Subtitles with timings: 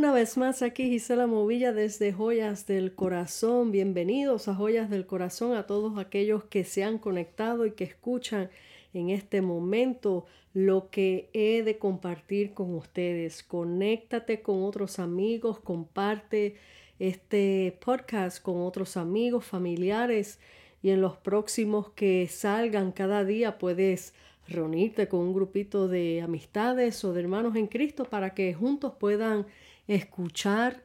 [0.00, 3.70] Una vez más aquí Gisela Movilla desde Joyas del Corazón.
[3.70, 8.48] Bienvenidos a Joyas del Corazón a todos aquellos que se han conectado y que escuchan
[8.94, 13.42] en este momento lo que he de compartir con ustedes.
[13.42, 16.56] Conéctate con otros amigos, comparte
[16.98, 20.38] este podcast con otros amigos, familiares
[20.82, 24.14] y en los próximos que salgan cada día puedes
[24.48, 29.44] reunirte con un grupito de amistades o de hermanos en Cristo para que juntos puedan
[29.94, 30.82] escuchar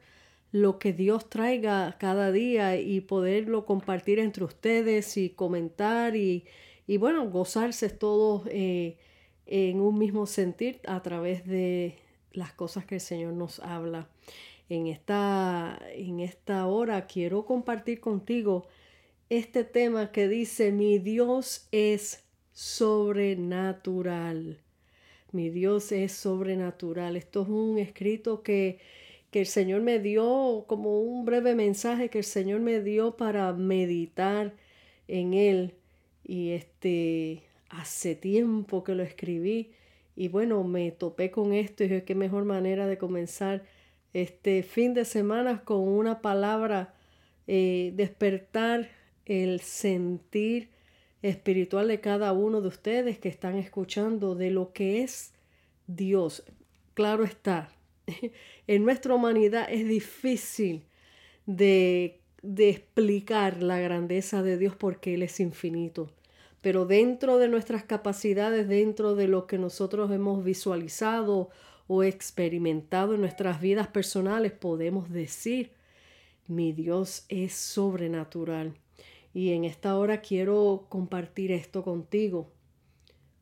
[0.52, 6.44] lo que Dios traiga cada día y poderlo compartir entre ustedes y comentar y,
[6.86, 8.96] y bueno, gozarse todos eh,
[9.46, 11.96] en un mismo sentir a través de
[12.32, 14.08] las cosas que el Señor nos habla.
[14.68, 18.66] En esta, en esta hora quiero compartir contigo
[19.28, 24.58] este tema que dice, mi Dios es sobrenatural.
[25.32, 27.16] Mi Dios es sobrenatural.
[27.16, 28.78] Esto es un escrito que,
[29.36, 33.52] que el Señor me dio como un breve mensaje que el Señor me dio para
[33.52, 34.54] meditar
[35.08, 35.74] en él.
[36.24, 39.72] Y este, hace tiempo que lo escribí.
[40.16, 43.62] Y bueno, me topé con esto y dije, qué mejor manera de comenzar
[44.14, 46.94] este fin de semana con una palabra,
[47.46, 48.88] eh, despertar
[49.26, 50.70] el sentir
[51.20, 55.34] espiritual de cada uno de ustedes que están escuchando de lo que es
[55.86, 56.42] Dios.
[56.94, 57.75] Claro está,
[58.66, 60.84] en nuestra humanidad es difícil
[61.46, 66.10] de, de explicar la grandeza de Dios porque Él es infinito.
[66.62, 71.50] Pero dentro de nuestras capacidades, dentro de lo que nosotros hemos visualizado
[71.86, 75.70] o experimentado en nuestras vidas personales, podemos decir,
[76.48, 78.74] mi Dios es sobrenatural.
[79.32, 82.50] Y en esta hora quiero compartir esto contigo.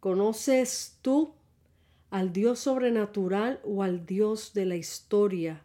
[0.00, 1.34] ¿Conoces tú
[2.14, 5.64] al Dios sobrenatural o al Dios de la historia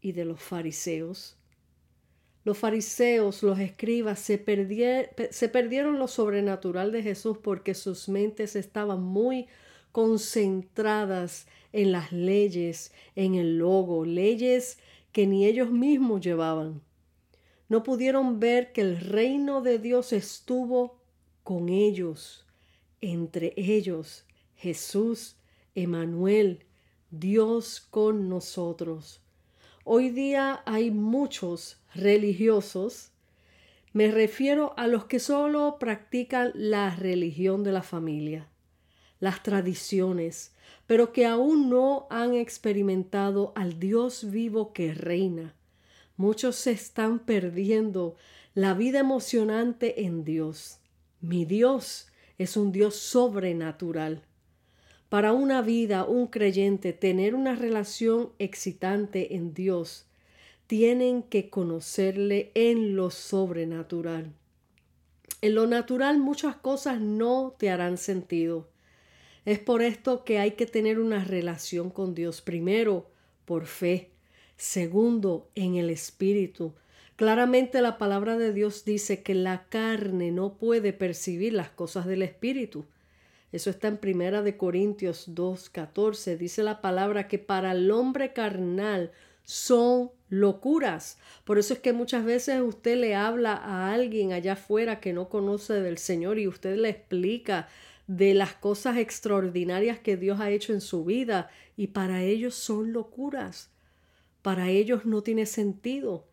[0.00, 1.36] y de los fariseos?
[2.44, 9.48] Los fariseos, los escribas, se, perdieron lo sobrenatural de Jesús porque sus mentes estaban muy
[9.92, 14.78] concentradas en las leyes, en el logo, leyes
[15.12, 16.80] que ni ellos mismos llevaban
[17.68, 21.00] no pudieron ver que el reino de Dios estuvo
[21.42, 22.46] con ellos,
[23.00, 25.35] entre ellos Jesús,
[25.76, 26.64] Emanuel,
[27.12, 29.20] Dios con nosotros.
[29.84, 33.12] Hoy día hay muchos religiosos,
[33.92, 38.48] me refiero a los que solo practican la religión de la familia,
[39.20, 40.52] las tradiciones,
[40.88, 45.54] pero que aún no han experimentado al Dios vivo que reina,
[46.16, 48.16] Muchos se están perdiendo
[48.54, 50.78] la vida emocionante en Dios.
[51.20, 54.25] Mi Dios es un Dios sobrenatural.
[55.08, 60.06] Para una vida, un creyente, tener una relación excitante en Dios,
[60.66, 64.32] tienen que conocerle en lo sobrenatural.
[65.42, 68.68] En lo natural muchas cosas no te harán sentido.
[69.44, 73.08] Es por esto que hay que tener una relación con Dios primero
[73.44, 74.10] por fe
[74.56, 76.74] Segundo, en el espíritu.
[77.16, 82.22] Claramente la palabra de Dios dice que la carne no puede percibir las cosas del
[82.22, 82.86] espíritu.
[83.56, 86.36] Eso está en Primera de Corintios 2:14.
[86.36, 89.12] Dice la palabra que para el hombre carnal
[89.42, 91.18] son locuras.
[91.44, 95.28] Por eso es que muchas veces usted le habla a alguien allá afuera que no
[95.28, 97.68] conoce del Señor y usted le explica
[98.06, 102.92] de las cosas extraordinarias que Dios ha hecho en su vida y para ellos son
[102.92, 103.70] locuras
[104.46, 106.28] para ellos no tiene sentido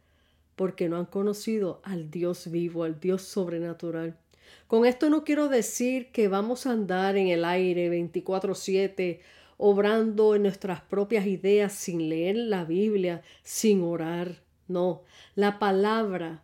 [0.56, 4.20] porque no han conocido al Dios vivo, al Dios sobrenatural.
[4.68, 9.22] Con esto no quiero decir que vamos a andar en el aire 24/7
[9.58, 14.42] obrando en nuestras propias ideas sin leer la Biblia, sin orar.
[14.68, 15.04] No,
[15.36, 16.44] la palabra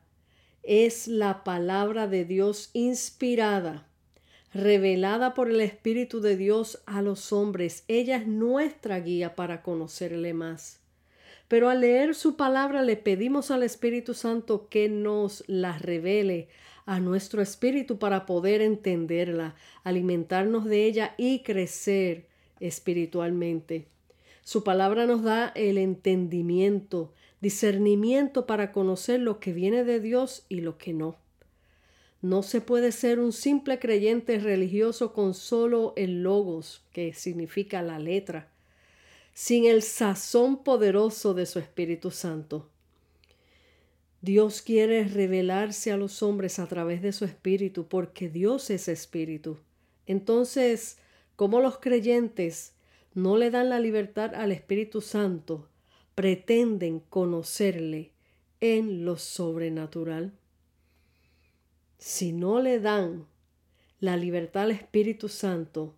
[0.63, 3.87] es la palabra de Dios inspirada,
[4.53, 7.83] revelada por el Espíritu de Dios a los hombres.
[7.87, 10.79] Ella es nuestra guía para conocerle más.
[11.47, 16.47] Pero al leer su palabra le pedimos al Espíritu Santo que nos la revele
[16.89, 19.53] a nuestro espíritu para poder entenderla,
[19.83, 22.25] alimentarnos de ella y crecer
[22.59, 23.85] espiritualmente.
[24.41, 30.61] Su palabra nos da el entendimiento, discernimiento para conocer lo que viene de Dios y
[30.61, 31.15] lo que no.
[32.23, 37.99] No se puede ser un simple creyente religioso con solo el logos, que significa la
[37.99, 38.49] letra,
[39.35, 42.67] sin el sazón poderoso de su Espíritu Santo.
[44.21, 49.57] Dios quiere revelarse a los hombres a través de su Espíritu porque Dios es Espíritu.
[50.05, 50.97] Entonces,
[51.37, 52.73] como los creyentes
[53.13, 55.69] no le dan la libertad al Espíritu Santo
[56.15, 58.11] pretenden conocerle
[58.59, 60.33] en lo sobrenatural.
[61.97, 63.25] Si no le dan
[64.01, 65.95] la libertad al Espíritu Santo,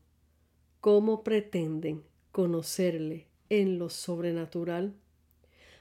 [0.80, 4.94] ¿cómo pretenden conocerle en lo sobrenatural?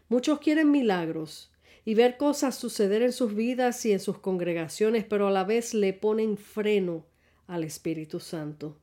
[0.09, 1.51] Muchos quieren milagros
[1.91, 5.75] y ver cosas suceder en sus vidas y en sus congregaciones, pero a la vez
[5.75, 7.05] le ponen freno
[7.49, 8.77] al Espíritu Santo.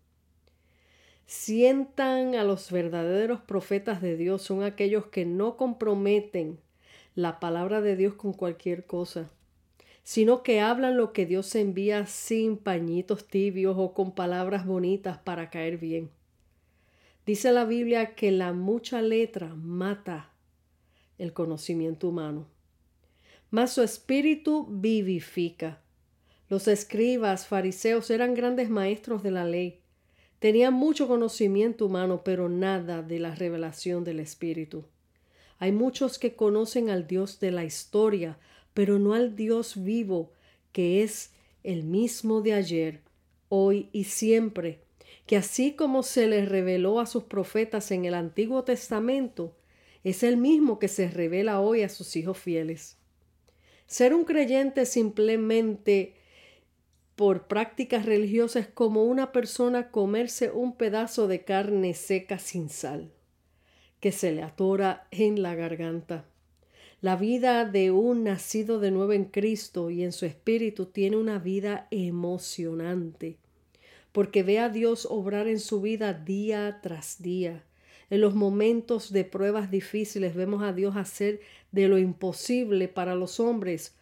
[1.25, 6.59] Sientan a los verdaderos profetas de Dios son aquellos que no comprometen
[7.15, 9.31] la palabra de Dios con cualquier cosa,
[10.03, 15.49] sino que hablan lo que Dios envía sin pañitos tibios o con palabras bonitas para
[15.49, 16.09] caer bien.
[17.25, 20.33] Dice la Biblia que la mucha letra mata
[21.17, 22.47] el conocimiento humano,
[23.49, 25.81] mas su espíritu vivifica.
[26.49, 29.81] Los escribas, fariseos eran grandes maestros de la ley
[30.39, 34.85] Tenían mucho conocimiento humano, pero nada de la revelación del Espíritu.
[35.57, 38.37] Hay muchos que conocen al Dios de la historia,
[38.75, 40.31] pero no al Dios vivo,
[40.71, 41.31] que es
[41.63, 43.01] el mismo de ayer,
[43.49, 44.81] hoy y siempre,
[45.25, 49.55] que así como se les reveló a sus profetas en el Antiguo Testamento,
[50.03, 52.97] es el mismo que se revela hoy a sus hijos fieles.
[53.87, 56.13] Ser un creyente simplemente
[57.15, 63.11] por prácticas religiosas como una persona comerse un pedazo de carne seca sin sal,
[63.99, 66.25] que se le atora en la garganta.
[66.99, 71.39] La vida de un nacido de nuevo en Cristo y en su espíritu tiene una
[71.39, 73.37] vida emocionante,
[74.11, 77.63] porque ve a Dios obrar en su vida día tras día.
[78.09, 83.39] En los momentos de pruebas difíciles vemos a Dios hacer de lo imposible para los
[83.39, 83.95] hombres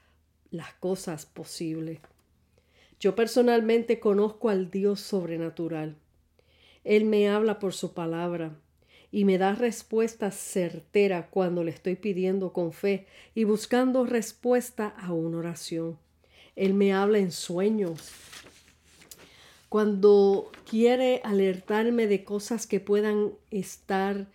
[0.52, 2.00] las cosas posibles.
[3.00, 5.96] Yo personalmente conozco al Dios sobrenatural.
[6.84, 8.56] Él me habla por su palabra
[9.12, 15.14] y me da respuesta certera cuando le estoy pidiendo con fe y buscando respuesta a
[15.14, 15.98] una oración.
[16.56, 18.12] Él me habla en sueños.
[19.70, 24.28] Cuando quiere alertarme de cosas que puedan estar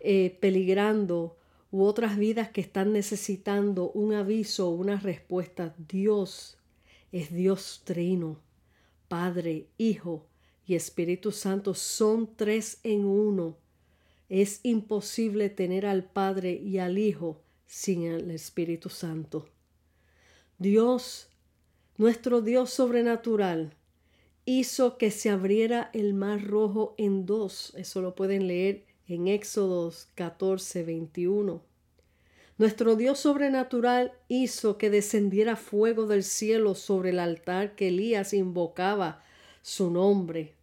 [0.00, 1.36] eh, peligrando
[1.70, 6.56] u otras vidas que están necesitando un aviso o una respuesta, Dios
[7.12, 8.40] es Dios trino,
[9.08, 10.26] Padre, Hijo
[10.66, 13.56] y Espíritu Santo son tres en uno.
[14.28, 19.48] Es imposible tener al Padre y al Hijo sin el Espíritu Santo.
[20.58, 21.28] Dios,
[21.98, 23.74] nuestro Dios sobrenatural,
[24.44, 27.72] hizo que se abriera el mar rojo en dos.
[27.76, 31.62] Eso lo pueden leer en Éxodos 14, 21.
[32.56, 39.24] Nuestro Dios sobrenatural hizo que descendiera fuego del cielo sobre el altar que Elías invocaba
[39.62, 40.54] su nombre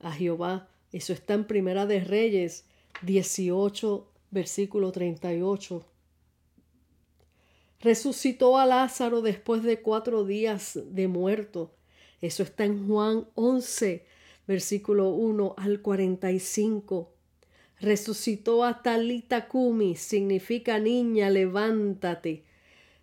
[0.00, 0.68] a Jehová.
[0.90, 2.64] Eso está en Primera de Reyes
[3.02, 5.84] 18, versículo 38.
[7.80, 11.74] Resucitó a Lázaro después de cuatro días de muerto.
[12.20, 14.04] Eso está en Juan 11,
[14.46, 17.12] versículo 1 al 45.
[17.80, 22.44] Resucitó a Talita Kumi, significa niña, levántate.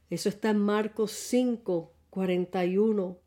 [0.09, 3.17] Eso está en Marcos 5, 41.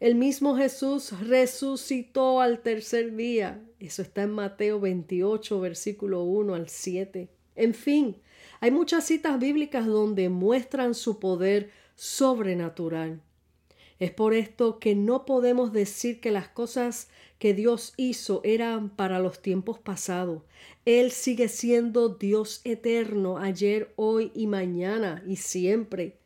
[0.00, 3.62] El mismo Jesús resucitó al tercer día.
[3.78, 7.28] Eso está en Mateo 28, versículo 1 al 7.
[7.54, 8.16] En fin,
[8.60, 13.22] hay muchas citas bíblicas donde muestran su poder sobrenatural.
[13.98, 19.18] Es por esto que no podemos decir que las cosas que Dios hizo eran para
[19.18, 20.42] los tiempos pasados.
[20.84, 26.18] Él sigue siendo Dios eterno ayer, hoy y mañana y siempre.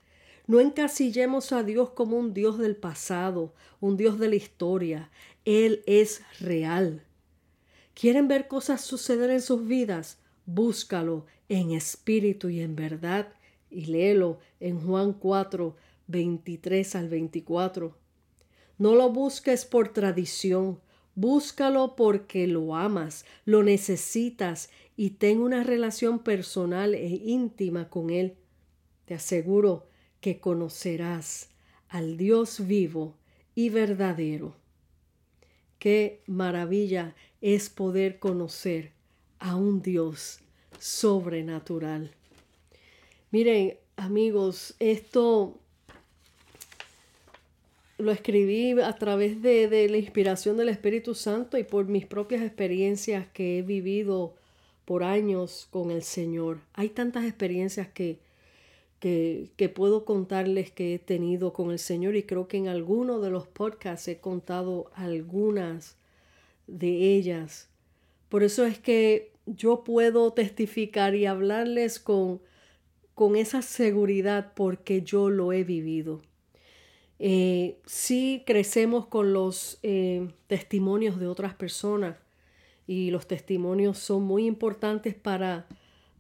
[0.46, 5.10] No encasillemos a Dios como un Dios del pasado, un Dios de la historia.
[5.44, 7.04] Él es real.
[7.94, 10.18] ¿Quieren ver cosas suceder en sus vidas?
[10.46, 13.32] Búscalo en espíritu y en verdad
[13.70, 15.76] y léelo en Juan 4,
[16.10, 17.96] 23 al 24.
[18.78, 20.80] No lo busques por tradición,
[21.14, 28.36] búscalo porque lo amas, lo necesitas y ten una relación personal e íntima con Él.
[29.04, 29.86] Te aseguro
[30.20, 31.50] que conocerás
[31.88, 33.16] al Dios vivo
[33.54, 34.54] y verdadero.
[35.78, 38.92] Qué maravilla es poder conocer
[39.38, 40.40] a un Dios
[40.78, 42.10] sobrenatural.
[43.30, 45.58] Miren, amigos, esto
[48.00, 53.26] lo escribí a través de, la inspiración del Espíritu Santo y por mis propias experiencias
[53.32, 54.34] que he vivido
[54.84, 56.60] por años con el Señor.
[56.74, 58.18] Hay tantas experiencias que,
[58.98, 63.20] que, que, puedo contarles que he tenido con el Señor y creo que en alguno
[63.20, 65.96] de los podcasts he contado algunas
[66.66, 67.68] de ellas.
[68.28, 72.40] Por eso es que yo puedo testificar y hablarles con,
[73.14, 76.22] con esa seguridad porque yo lo he vivido.
[77.22, 82.16] Eh, sí crecemos con los eh, testimonios de otras personas
[82.86, 85.66] y los testimonios son muy importantes para,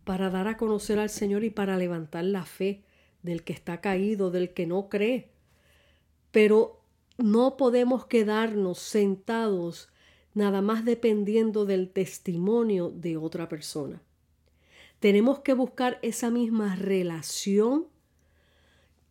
[0.04, 2.82] para dar a conocer al Señor y para levantar la fe
[3.22, 5.30] del que está caído, del que no cree.
[6.32, 6.82] Pero
[7.16, 9.88] no podemos quedarnos sentados
[10.34, 14.02] nada más dependiendo del testimonio de otra persona.
[14.98, 17.86] Tenemos que buscar esa misma relación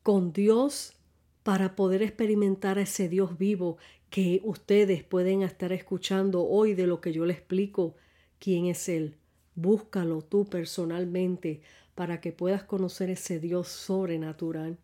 [0.04, 0.99] con Dios
[1.44, 3.78] para poder experimentar a ese Dios vivo
[4.10, 7.96] que ustedes pueden estar escuchando hoy de lo que yo les explico
[8.40, 9.16] quién es Él.
[9.56, 11.62] Búscalo tú personalmente
[11.96, 14.78] para que puedas conocer ese Dios sobrenatural.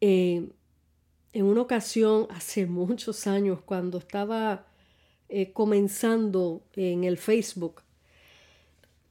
[0.00, 0.48] Eh,
[1.32, 4.66] en una ocasión, hace muchos años, cuando estaba
[5.28, 7.82] eh, comenzando en el Facebook,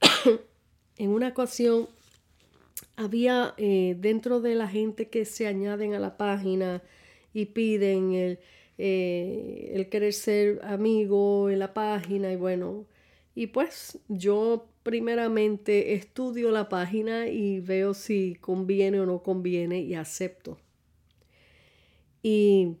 [0.96, 1.88] en una ocasión
[2.98, 6.82] había eh, dentro de la gente que se añaden a la página
[7.32, 8.40] y piden el,
[8.76, 12.86] eh, el querer ser amigo en la página y bueno,
[13.36, 19.94] y pues yo primeramente estudio la página y veo si conviene o no conviene y
[19.94, 20.58] acepto.
[22.20, 22.78] Y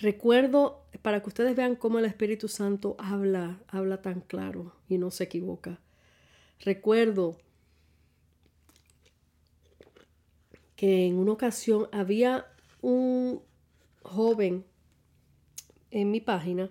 [0.00, 5.12] recuerdo, para que ustedes vean cómo el Espíritu Santo habla, habla tan claro y no
[5.12, 5.78] se equivoca.
[6.58, 7.36] Recuerdo
[10.76, 12.46] que en una ocasión había
[12.82, 13.42] un
[14.02, 14.64] joven
[15.90, 16.70] en mi página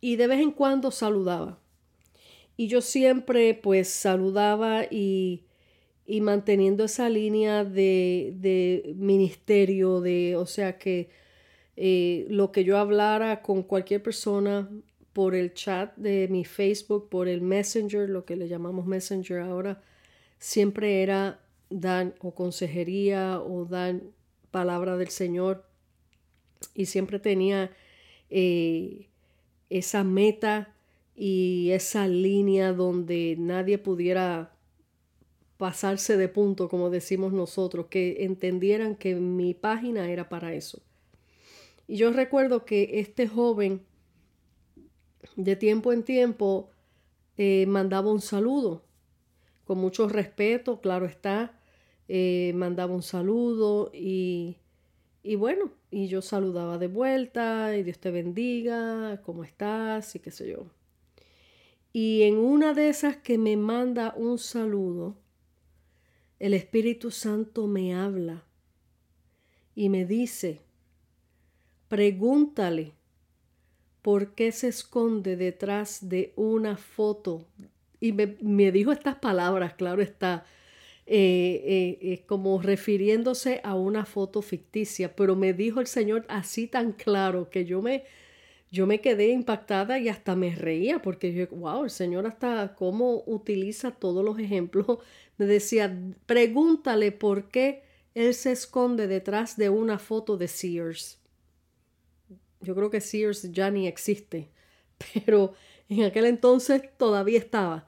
[0.00, 1.58] y de vez en cuando saludaba.
[2.56, 5.44] Y yo siempre pues saludaba y,
[6.06, 11.10] y manteniendo esa línea de, de, ministerio, de, o sea que
[11.76, 14.68] eh, lo que yo hablara con cualquier persona
[15.12, 19.80] por el chat de mi Facebook, por el Messenger, lo que le llamamos Messenger ahora,
[20.38, 21.40] siempre era
[21.70, 24.12] dan o consejería o dan
[24.50, 25.64] palabra del Señor
[26.74, 27.70] y siempre tenía
[28.30, 29.08] eh,
[29.70, 30.74] esa meta
[31.14, 34.52] y esa línea donde nadie pudiera
[35.56, 40.80] pasarse de punto, como decimos nosotros, que entendieran que mi página era para eso.
[41.88, 43.82] Y yo recuerdo que este joven
[45.36, 46.70] de tiempo en tiempo
[47.36, 48.84] eh, mandaba un saludo,
[49.64, 51.57] con mucho respeto, claro está,
[52.08, 54.56] eh, mandaba un saludo y,
[55.22, 60.14] y bueno, y yo saludaba de vuelta y Dios te bendiga, ¿cómo estás?
[60.14, 60.66] y qué sé yo.
[61.92, 65.16] Y en una de esas que me manda un saludo,
[66.38, 68.44] el Espíritu Santo me habla
[69.74, 70.60] y me dice,
[71.88, 72.92] pregúntale
[74.02, 77.44] por qué se esconde detrás de una foto.
[78.00, 80.44] Y me, me dijo estas palabras, claro está,
[81.10, 86.66] eh, eh, eh, como refiriéndose a una foto ficticia, pero me dijo el Señor así
[86.66, 88.04] tan claro que yo me,
[88.70, 93.22] yo me quedé impactada y hasta me reía porque yo, wow, el Señor hasta cómo
[93.24, 94.98] utiliza todos los ejemplos.
[95.38, 97.84] Me decía, pregúntale por qué
[98.14, 101.18] Él se esconde detrás de una foto de Sears.
[102.60, 104.50] Yo creo que Sears ya ni existe,
[105.24, 105.54] pero
[105.88, 107.86] en aquel entonces todavía estaba.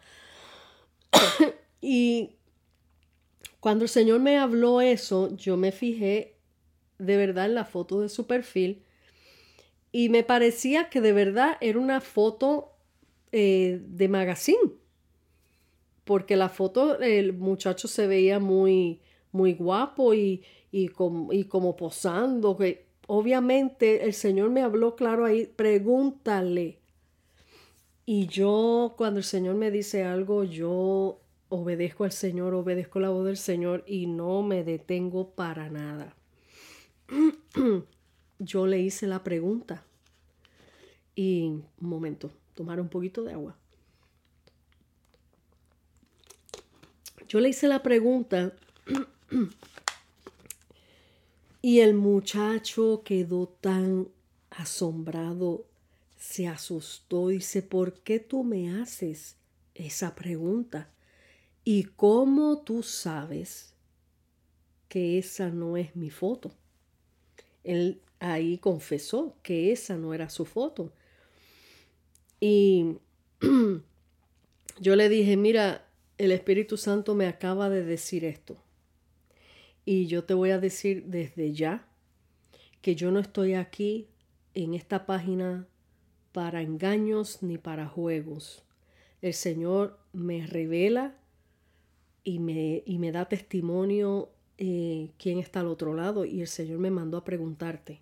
[1.82, 2.36] y
[3.60, 6.36] cuando el Señor me habló eso, yo me fijé
[6.98, 8.82] de verdad en la foto de su perfil
[9.92, 12.72] y me parecía que de verdad era una foto
[13.32, 14.58] eh, de magazine.
[16.04, 19.00] Porque la foto, el muchacho se veía muy,
[19.32, 20.90] muy guapo y, y,
[21.30, 22.56] y como posando.
[22.56, 26.78] Que obviamente el Señor me habló claro ahí, pregúntale.
[28.06, 33.26] Y yo, cuando el Señor me dice algo, yo obedezco al Señor, obedezco la voz
[33.26, 36.14] del Señor y no me detengo para nada.
[38.38, 39.84] Yo le hice la pregunta
[41.14, 43.56] y un momento, tomar un poquito de agua.
[47.28, 48.54] Yo le hice la pregunta
[51.62, 54.08] y el muchacho quedó tan
[54.50, 55.66] asombrado,
[56.16, 59.36] se asustó, dice, ¿por qué tú me haces
[59.74, 60.90] esa pregunta?
[61.64, 63.74] ¿Y cómo tú sabes
[64.88, 66.52] que esa no es mi foto?
[67.64, 70.92] Él ahí confesó que esa no era su foto.
[72.40, 72.96] Y
[74.80, 75.86] yo le dije, mira,
[76.16, 78.56] el Espíritu Santo me acaba de decir esto.
[79.84, 81.86] Y yo te voy a decir desde ya
[82.80, 84.08] que yo no estoy aquí
[84.54, 85.66] en esta página
[86.32, 88.62] para engaños ni para juegos.
[89.20, 91.19] El Señor me revela
[92.24, 94.30] y me, y me da testimonio
[94.62, 98.00] eh, quién está al otro lado y el Señor me mandó a preguntarte.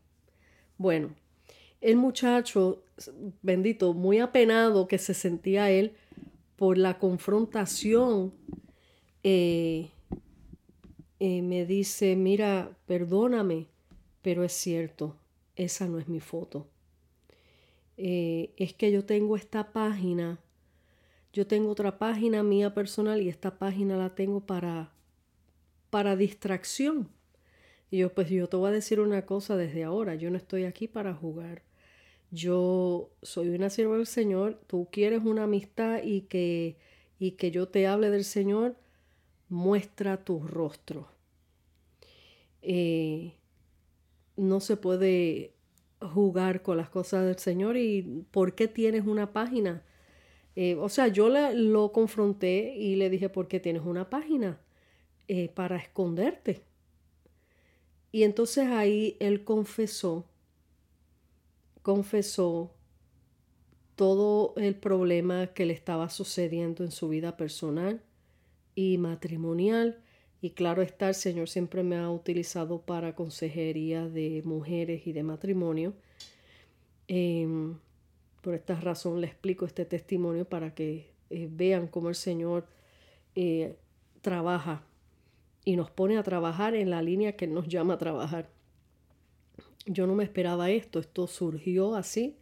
[0.77, 1.11] Bueno,
[1.81, 2.83] el muchacho,
[3.43, 5.93] bendito, muy apenado que se sentía él
[6.57, 8.33] por la confrontación,
[9.23, 9.91] eh,
[11.21, 13.69] eh, me dice, mira, perdóname,
[14.23, 15.15] pero es cierto,
[15.55, 16.67] esa no es mi foto.
[17.97, 20.41] es que yo tengo esta página,
[21.33, 24.93] yo tengo otra página mía personal y esta página la tengo para
[25.91, 27.09] para distracción.
[27.91, 30.65] Y yo, pues yo te voy a decir una cosa desde ahora, yo no estoy
[30.65, 31.63] aquí para jugar.
[32.31, 36.77] Yo soy una sierva del Señor, tú quieres una amistad y que,
[37.19, 38.77] y que yo te hable del Señor,
[39.49, 41.09] muestra tu rostro.
[42.61, 43.33] Eh,
[44.37, 45.55] no se puede
[46.01, 49.83] jugar con las cosas del Señor y ¿por qué tienes una página?
[50.61, 54.59] Eh, o sea, yo lo confronté y le dije, ¿por qué tienes una página?
[55.29, 56.65] Eh, para esconderte.
[58.11, 60.27] Y entonces ahí él confesó,
[61.83, 62.75] confesó
[63.95, 68.03] todo el problema que le estaba sucediendo en su vida personal
[68.75, 70.03] y matrimonial.
[70.41, 75.23] Y claro está, el Señor siempre me ha utilizado para consejería de mujeres y de
[75.23, 75.95] matrimonio.
[77.07, 77.79] Em,
[78.49, 82.67] por esta razón le explico este testimonio para que eh, vean cómo el Señor
[83.35, 83.77] eh,
[84.23, 84.87] trabaja
[85.67, 88.49] y nos pone a trabajar en la línea que nos llama a trabajar.
[89.85, 92.39] Yo no me esperaba esto, esto surgió así.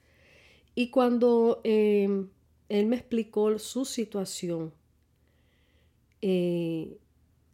[0.77, 2.29] Y cuando em,
[2.69, 4.73] él me explicó su situación,
[6.23, 6.99] eh,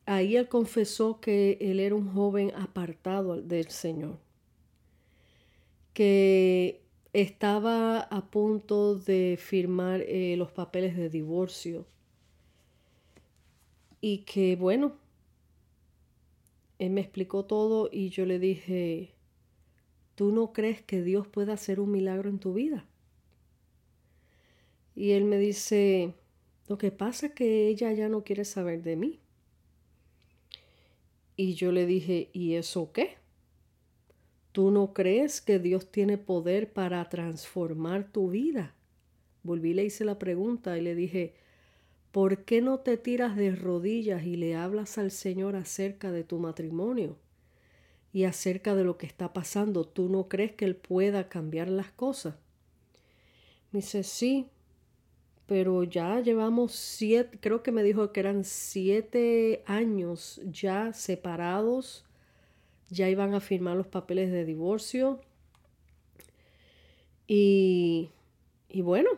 [0.05, 4.19] ahí él confesó que él era un joven apartado del Señor,
[5.95, 6.82] que
[7.13, 11.87] estaba a punto de firmar eh, los papeles de divorcio
[14.01, 14.97] y que bueno,
[16.79, 19.13] él me explicó todo y yo le dije,
[20.15, 22.85] ¿tú no crees que Dios pueda hacer un milagro en tu vida?
[24.97, 26.15] Y él me dice,
[26.69, 29.21] lo que pasa es que ella ya no quiere saber de mí.
[31.37, 33.22] Y yo le dije, ¿y eso qué?
[34.53, 38.75] ¿Tú no crees que Dios tiene poder para transformar tu vida?
[39.43, 41.35] Volví le hice la pregunta y le dije,
[42.13, 46.39] ¿por qué no te tiras de rodillas y le hablas al Señor acerca de tu
[46.39, 47.17] matrimonio
[48.13, 49.85] y acerca de lo que está pasando?
[49.85, 52.35] ¿Tú no crees que Él pueda cambiar las cosas?
[53.73, 54.51] Me dice, sí,
[55.47, 62.05] pero ya llevamos siete, creo que me dijo que eran siete años ya separados,
[62.93, 65.21] ya iban a firmar los papeles de divorcio.
[67.27, 68.11] Y,
[68.69, 69.09] y bueno,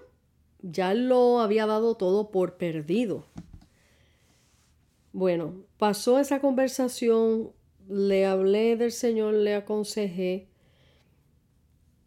[0.62, 3.26] ya lo había dado todo por perdido.
[5.12, 7.50] Bueno, pasó esa conversación,
[7.88, 10.48] le hablé del Señor, le aconsejé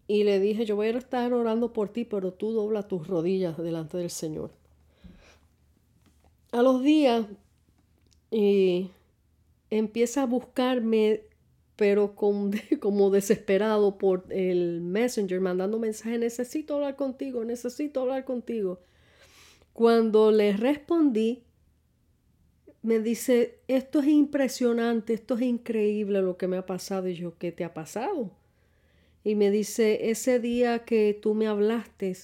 [0.07, 3.57] y le dije, yo voy a estar orando por ti, pero tú dobla tus rodillas
[3.57, 4.51] delante del Señor.
[6.51, 7.25] A los días
[8.31, 8.89] y
[9.69, 11.23] empieza a buscarme
[11.77, 12.15] pero
[12.81, 18.81] como desesperado por el messenger, mandando mensajes, necesito hablar contigo, necesito hablar contigo.
[19.71, 21.43] Cuando le respondí,
[22.81, 27.07] me dice, esto es impresionante, esto es increíble lo que me ha pasado.
[27.07, 28.31] Y yo, ¿qué te ha pasado?
[29.23, 32.15] Y me dice, ese día que tú me hablaste,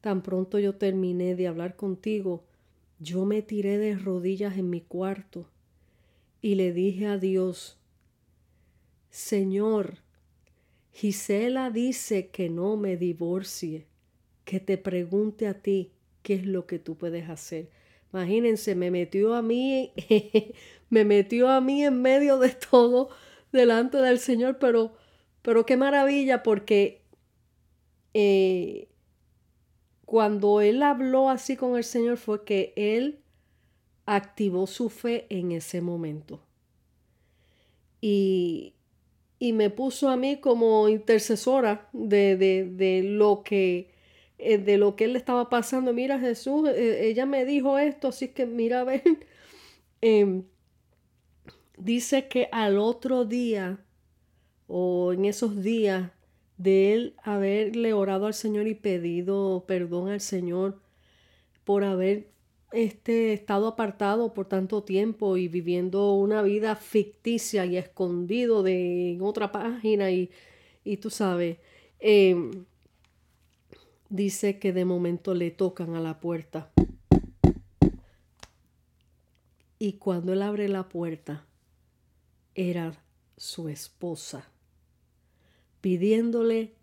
[0.00, 2.44] tan pronto yo terminé de hablar contigo,
[2.98, 5.46] yo me tiré de rodillas en mi cuarto
[6.42, 7.79] y le dije a Dios,
[9.10, 9.98] Señor,
[10.92, 13.86] Gisela dice que no me divorcie,
[14.44, 15.92] que te pregunte a ti
[16.22, 17.70] qué es lo que tú puedes hacer.
[18.12, 19.92] Imagínense, me metió a mí,
[20.90, 23.10] me metió a mí en medio de todo
[23.52, 24.92] delante del Señor, pero,
[25.42, 27.02] pero qué maravilla porque
[28.14, 28.88] eh,
[30.04, 33.20] cuando él habló así con el Señor fue que él
[34.06, 36.40] activó su fe en ese momento.
[38.00, 38.74] Y,
[39.42, 43.90] y me puso a mí como intercesora de, de, lo que
[44.38, 45.94] eh, de lo que él estaba pasando.
[45.94, 49.24] Mira Jesús, eh, ella me dijo esto, así que mira, ven.
[50.02, 50.44] Em,
[51.78, 53.82] dice que al otro día
[54.68, 56.12] o en esos días
[56.58, 60.80] de él haberle orado al Señor y pedido perdón al Señor
[61.64, 62.28] por haber
[62.72, 69.22] este estado apartado por tanto tiempo y viviendo una vida ficticia y escondido de en
[69.22, 70.30] otra página y,
[70.84, 71.58] y tú sabes,
[71.98, 72.64] em,
[74.08, 76.70] dice que de momento le tocan a la puerta.
[79.78, 81.46] Y cuando él abre la puerta,
[82.54, 82.92] era
[83.36, 84.50] su esposa,
[85.80, 86.74] pidiéndole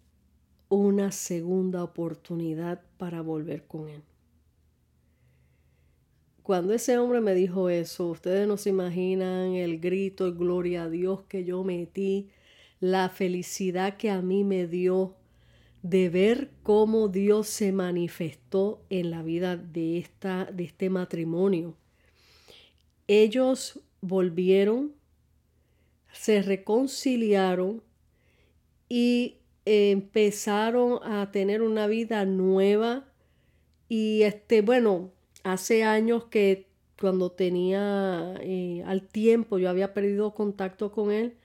[0.70, 4.02] una segunda oportunidad para volver con él.
[6.48, 10.90] Cuando ese hombre me dijo eso, ustedes no se imaginan el grito, de gloria a
[10.90, 12.30] Dios que yo metí,
[12.80, 15.14] la felicidad que a mí me dio
[15.82, 21.76] de ver cómo Dios se manifestó en la vida de, esta, de este matrimonio.
[23.10, 24.94] Ellos volvieron,
[26.14, 27.84] se reconciliaron
[28.88, 33.06] y empezaron a tener una vida nueva
[33.90, 35.12] y este bueno
[35.54, 36.68] hace años que
[37.00, 41.38] cuando tenía eh, al tiempo yo había perdido contacto con él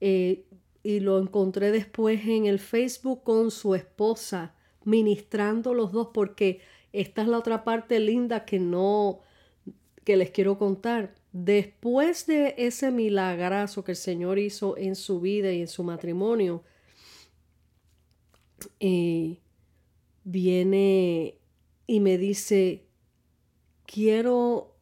[0.00, 0.44] eh,
[0.82, 6.60] y lo encontré después en el Facebook con su esposa ministrando los dos porque
[6.92, 9.20] esta es la otra parte linda que no
[10.04, 11.14] que les quiero contar.
[11.32, 16.64] Después de ese milagrazo que el Señor hizo en su vida y en su matrimonio
[18.78, 19.38] y
[20.24, 21.38] viene
[21.86, 22.84] y me dice,
[23.92, 24.74] quiero,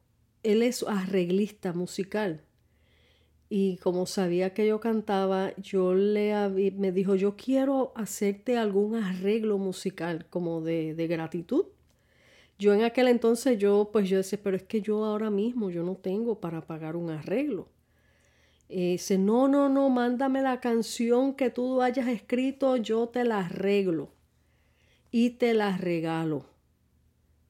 [0.42, 2.42] él es arreglista musical.
[3.48, 6.32] Y como sabía que yo cantaba, yo le
[6.76, 11.66] me dijo, yo quiero hacerte algún arreglo musical como de, de gratitud.
[12.60, 15.82] Yo en aquel entonces yo pues yo decía, pero es que yo ahora mismo yo
[15.82, 17.68] no tengo para pagar un arreglo.
[18.68, 23.40] Eh, dice, no, no, no, mándame la canción que tú hayas escrito, yo te la
[23.40, 24.12] arreglo
[25.10, 26.44] y te la regalo.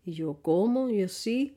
[0.05, 0.89] Y yo, ¿cómo?
[0.89, 1.57] Y yo sí,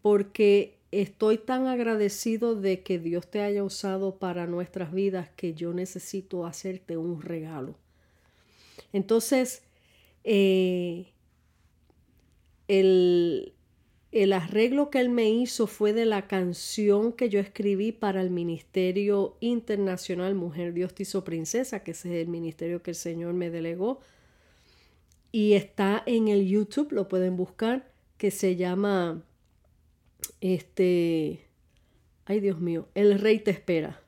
[0.00, 5.72] porque estoy tan agradecido de que Dios te haya usado para nuestras vidas que yo
[5.72, 7.74] necesito hacerte un regalo.
[8.92, 9.62] Entonces,
[10.24, 11.12] eh,
[12.68, 13.54] el,
[14.12, 18.30] el arreglo que él me hizo fue de la canción que yo escribí para el
[18.30, 23.50] Ministerio Internacional Mujer Dios te hizo princesa, que es el ministerio que el Señor me
[23.50, 24.00] delegó.
[25.32, 29.24] Y está en el YouTube, lo pueden buscar, que se llama
[30.40, 31.46] este
[32.26, 34.00] ay Dios mío, El Rey te espera.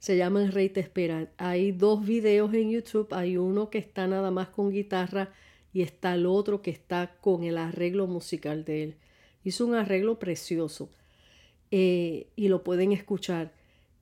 [0.00, 1.30] Se llama El Rey te espera.
[1.36, 5.32] Hay dos videos en YouTube, hay uno que está nada más con guitarra
[5.72, 8.96] y está el otro que está con el arreglo musical de él.
[9.44, 10.90] Hizo un arreglo precioso
[11.70, 13.52] eh, y lo pueden escuchar.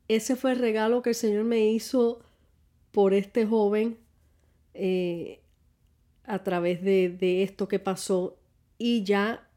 [0.08, 2.20] Ese fue el regalo que el Señor me hizo
[2.90, 3.98] por este joven
[4.74, 5.40] eh,
[6.30, 8.38] a través de, esto que pasó
[8.78, 9.50] y ya,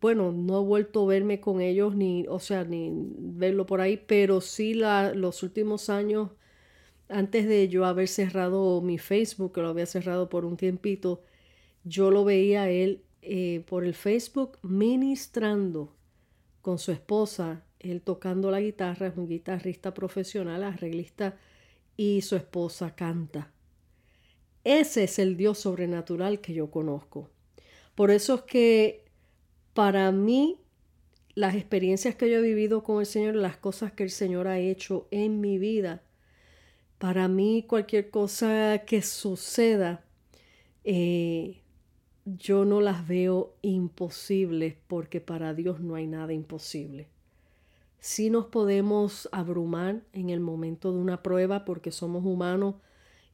[0.00, 3.96] bueno, no he vuelto a verme con ellos ni, o sea, ni verlo por ahí,
[3.96, 6.30] pero sí la, los últimos años,
[7.08, 11.22] antes de yo haber cerrado mi Facebook, que lo había cerrado por un tiempito,
[11.84, 15.96] yo lo veía él eh, por el Facebook ministrando
[16.60, 21.36] con su esposa, él tocando la guitarra, es un guitarrista profesional, arreglista,
[21.96, 23.52] y su esposa canta.
[24.64, 27.28] Ese es el Dios sobrenatural que yo conozco.
[27.94, 29.04] Por eso es que
[29.74, 30.58] para mí
[31.34, 34.58] las experiencias que yo he vivido con el Señor, las cosas que el Señor ha
[34.58, 36.02] hecho en mi vida,
[36.98, 40.04] para mí cualquier cosa que suceda,
[40.84, 41.62] eh,
[42.24, 47.08] yo no las veo imposibles porque para Dios no hay nada imposible.
[47.98, 52.76] Sí nos podemos abrumar en el momento de una prueba porque somos humanos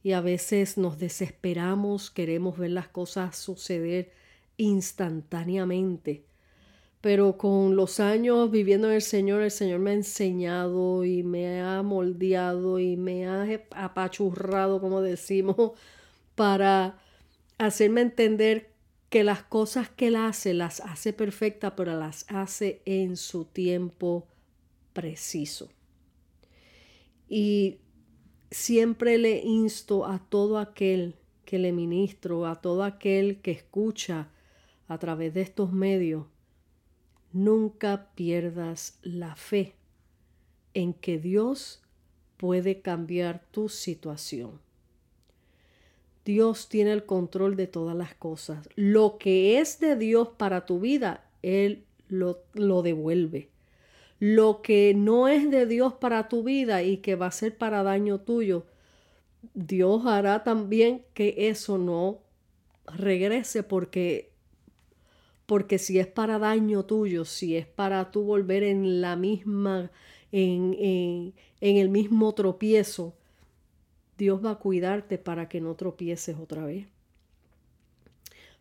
[0.03, 4.11] y a veces nos desesperamos, queremos ver las cosas suceder
[4.57, 6.25] instantáneamente.
[7.01, 11.61] Pero con los años viviendo en el Señor, el Señor me ha enseñado y me
[11.61, 15.73] ha moldeado y me ha apachurrado, como decimos,
[16.35, 16.99] para
[17.57, 18.71] hacerme entender
[19.09, 24.27] que las cosas que él hace las hace perfectas, pero las hace en su tiempo
[24.93, 25.69] preciso.
[27.29, 27.77] Y
[28.51, 34.29] siempre le insto a todo aquel que le ministro, a todo aquel que escucha
[34.87, 36.25] a través de estos medios,
[37.33, 39.75] nunca pierdas la fe
[40.73, 41.81] en que Dios
[42.37, 44.59] puede cambiar tu situación.
[46.23, 48.67] Dios tiene el control de todas las cosas.
[48.75, 53.49] Lo que es de Dios para tu vida, Él lo, lo, devuelve.
[54.19, 57.83] Lo que no es de Dios para tu vida y que va a ser para
[57.83, 58.65] daño tuyo,
[59.53, 62.19] Dios hará también que eso no
[62.87, 64.31] regrese porque
[65.45, 69.91] porque si es para daño tuyo, si es para tú volver en la misma,
[70.31, 73.15] en, en, en el mismo tropiezo,
[74.17, 76.87] Dios va a cuidarte para que no tropieces otra vez.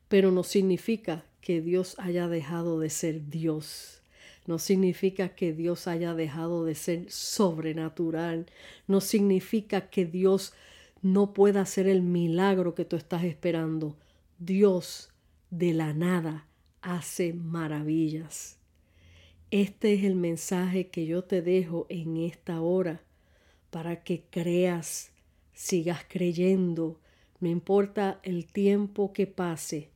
[0.09, 4.03] pero no significa que Dios haya dejado de ser Dios.
[4.47, 8.47] No significa que Dios haya dejado de ser sobrenatural.
[8.87, 10.53] No significa que Dios
[11.03, 13.97] no pueda hacer el milagro que tú estás esperando.
[14.39, 15.11] Dios
[15.51, 16.47] de la nada
[16.81, 18.59] hace maravillas.
[19.51, 23.01] Este es el mensaje que yo te dejo en esta hora
[23.71, 25.11] para que creas,
[25.53, 26.99] sigas creyendo,
[27.41, 29.91] no importa el tiempo que pase,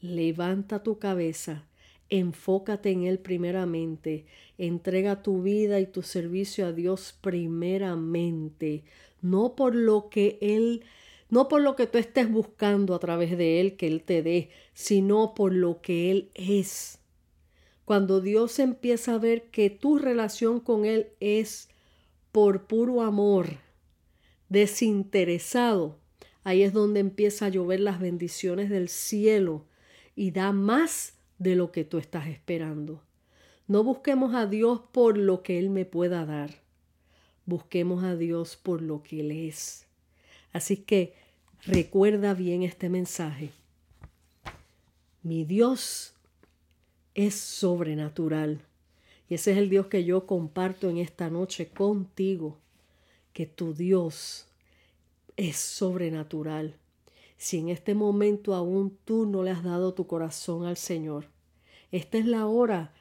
[0.00, 1.64] levanta tu cabeza,
[2.10, 8.84] enfócate en Él primeramente, entrega tu vida y tu servicio a Dios primeramente,
[9.20, 10.84] no por lo que Él,
[11.30, 14.50] no por lo que tú estés buscando a través de Él que Él te dé,
[14.72, 16.98] sino por lo que Él es.
[17.84, 21.68] Cuando Dios empieza a ver que tu relación con Él es
[22.32, 23.48] por puro amor,
[24.48, 25.98] desinteresado,
[26.44, 29.66] ahí es donde empieza a llover las bendiciones del cielo
[30.14, 33.00] y da más de lo que tú estás esperando.
[33.66, 36.50] No busquemos a Dios por lo que Él me pueda dar.
[37.46, 39.86] Busquemos a Dios por lo que Él es.
[40.52, 41.14] Así que
[41.64, 43.50] recuerda bien este mensaje.
[45.22, 46.14] Mi Dios
[47.14, 48.60] es sobrenatural.
[49.28, 52.56] Y ese es el Dios que yo comparto en esta noche contigo.
[53.32, 54.46] Que tu Dios
[55.36, 56.74] es sobrenatural.
[57.38, 61.30] Si en este momento aún tú no le has dado tu corazón al Señor,
[61.92, 62.92] esta es la hora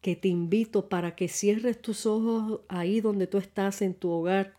[0.00, 4.56] que te invito para que cierres tus ojos ahí donde tú estás en tu hogar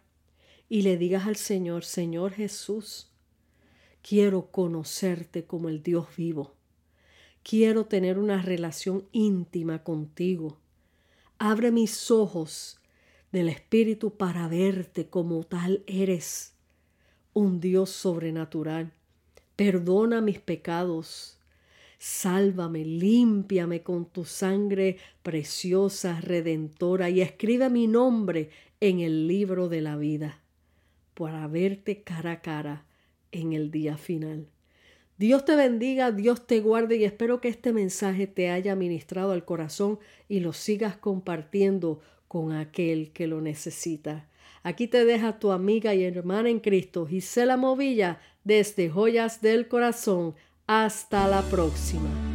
[0.69, 3.11] y le digas al Señor, Señor Jesús,
[4.01, 6.53] quiero conocerte como el Dios vivo.
[7.41, 10.59] Quiero tener una relación íntima contigo.
[11.39, 12.79] Abre mis ojos
[13.31, 16.53] del Espíritu para verte como tal eres,
[17.33, 18.93] un Dios sobrenatural.
[19.63, 21.39] Perdona mis pecados.
[21.97, 28.49] Sálvame, límpiame con tu sangre preciosa, redentora, y escribe mi nombre
[28.81, 30.41] en el libro de la vida,
[31.13, 32.85] para verte cara a cara
[33.31, 34.49] en el día final.
[35.17, 39.45] Dios te bendiga, Dios te guarde y espero que este mensaje te haya ministrado al
[39.45, 39.97] corazón
[40.27, 44.27] y lo sigas compartiendo con aquel que lo necesita.
[44.65, 50.35] Aquí te deja tu amiga y hermana en Cristo, Gisela Movilla, desde Joyas del Corazón.
[50.67, 52.32] Hasta la próxima.